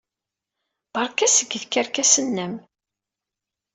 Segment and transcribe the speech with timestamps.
[0.93, 2.53] Beṛka seg tkerkas-nnem!